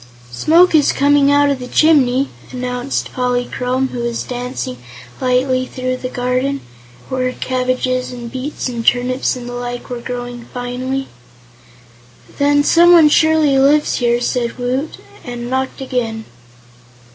"Smoke 0.31 0.73
is 0.73 0.91
coming 0.93 1.31
out 1.31 1.51
of 1.51 1.59
the 1.59 1.67
chimney," 1.67 2.29
announced 2.51 3.13
Polychrome, 3.13 3.89
who 3.89 3.99
was 3.99 4.23
dancing 4.23 4.77
lightly 5.21 5.67
through 5.67 5.97
the 5.97 6.09
garden, 6.09 6.61
where 7.09 7.31
cabbages 7.33 8.11
and 8.11 8.31
beets 8.31 8.67
and 8.67 8.83
turnips 8.83 9.35
and 9.35 9.47
the 9.47 9.53
like 9.53 9.91
were 9.91 10.01
growing 10.01 10.45
finely. 10.51 11.07
"Then 12.39 12.63
someone 12.63 13.09
surely 13.09 13.59
lives 13.59 13.97
here," 13.97 14.19
said 14.21 14.57
Woot, 14.57 14.97
and 15.23 15.51
knocked 15.51 15.81
again. 15.81 16.25